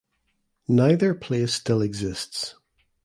[0.67, 2.55] Neither place still exists.